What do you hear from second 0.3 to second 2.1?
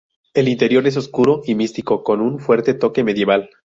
El interior es oscuro y místico,